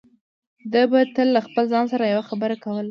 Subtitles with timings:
[0.71, 2.79] ده به تل له خپل ځان سره يوه خبره کوله.